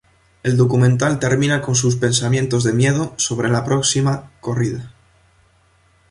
El 0.41 0.57
documental 0.57 1.19
termina 1.19 1.61
con 1.61 1.75
sus 1.75 1.95
pensamientos 1.95 2.63
de 2.63 2.73
miedo 2.73 3.13
sobre 3.17 3.49
la 3.49 3.63
próxima 3.63 4.31
corrida. 4.41 4.95